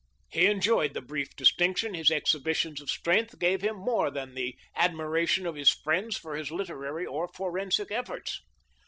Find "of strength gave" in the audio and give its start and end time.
2.81-3.61